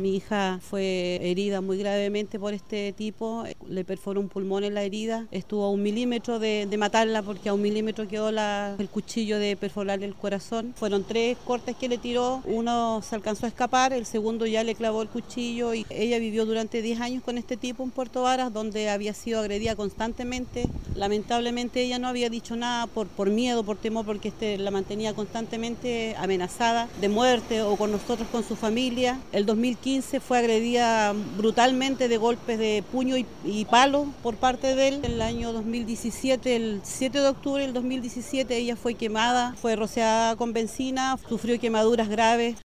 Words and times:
Mi 0.00 0.14
hija 0.14 0.60
fue 0.62 1.18
herida 1.20 1.60
muy 1.60 1.76
gravemente 1.76 2.38
por 2.38 2.54
este 2.54 2.92
tipo, 2.92 3.42
le 3.68 3.84
perforó 3.84 4.20
un 4.20 4.28
pulmón 4.28 4.62
en 4.62 4.74
la 4.74 4.84
herida, 4.84 5.26
estuvo 5.32 5.64
a 5.64 5.70
un 5.70 5.82
milímetro 5.82 6.38
de, 6.38 6.68
matarla 6.78 7.20
porque 7.20 7.48
a 7.48 7.54
un 7.54 7.62
milímetro 7.62 8.06
quedó 8.06 8.28
el 8.28 8.88
cuchillo 8.90 9.40
de 9.40 9.56
perforarle 9.56 10.06
el 10.06 10.14
corazón. 10.14 10.72
Fueron 10.76 11.02
tres 11.02 11.36
cortes 11.44 11.74
que 11.74 11.88
le 11.88 11.98
tiró, 11.98 12.42
uno 12.44 13.02
se 13.02 13.16
alcanzó 13.16 13.46
a 13.46 13.48
escapar, 13.48 13.92
el 13.92 14.06
segundo 14.06 14.46
ya 14.46 14.62
le 14.62 14.76
clavó 14.76 15.02
el 15.02 15.08
cuchillo 15.08 15.74
y 15.74 15.84
ella 15.90 16.20
vivió 16.20 16.46
durante 16.46 16.80
10 16.80 17.00
años 17.00 17.24
con 17.24 17.36
este 17.36 17.56
tipo 17.56 17.82
en 17.82 17.90
Puerto 17.90 18.22
Varas 18.22 18.52
donde 18.52 18.90
había 18.90 19.14
sido 19.14 19.40
agredida 19.40 19.74
constantemente. 19.74 20.68
Lamentablemente 20.94 21.82
ella 21.82 21.98
no 21.98 22.06
había 22.06 22.30
dicho 22.30 22.54
nada 22.54 22.86
por, 22.86 23.30
miedo, 23.30 23.64
por 23.64 23.76
temor, 23.76 24.06
porque 24.06 24.28
este 24.28 24.58
la 24.58 24.70
mantenía 24.70 25.12
constantemente 25.12 26.14
amenazada 26.18 26.88
de 27.00 27.08
muerte 27.08 27.62
o 27.62 27.74
con 27.74 27.90
nosotros, 27.90 28.28
con 28.30 28.44
su 28.44 28.54
familia. 28.54 29.18
El 29.32 29.44
2015 29.44 29.87
fue 30.26 30.38
agredida 30.38 31.14
brutalmente 31.36 32.08
de 32.08 32.16
golpes 32.18 32.58
de 32.58 32.84
puño 32.92 33.16
y, 33.16 33.64
palo 33.64 34.06
por 34.22 34.36
parte 34.36 34.74
de 34.74 34.88
él. 34.88 35.00
En 35.02 35.12
el 35.12 35.22
año 35.22 35.52
2017, 35.52 36.56
el 36.56 36.80
7 36.82 37.20
de 37.20 37.28
octubre 37.28 37.62
del 37.62 37.72
2017, 37.72 38.56
ella 38.56 38.76
fue 38.76 38.94
quemada, 38.94 39.54
fue 39.60 39.76
rociada 39.76 40.36
con 40.36 40.52
benzina, 40.52 41.18
sufrió 41.28 41.58
quemaduras 41.58 42.08
graves. 42.08 42.56